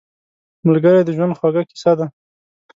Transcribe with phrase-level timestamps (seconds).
[0.67, 2.05] ملګری د ژوند خوږه کیسه ده